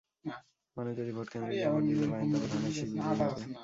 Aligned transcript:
মানুষ 0.77 0.93
যদি 0.99 1.11
ভোটকেন্দ্রে 1.17 1.53
গিয়ে 1.53 1.69
ভোট 1.73 1.83
দিতে 1.89 2.05
পারেন, 2.11 2.25
তবে 2.33 2.47
ধানের 2.51 2.73
শীষ 2.77 2.89
বিজয়ী 2.91 3.15
হবে। 3.21 3.43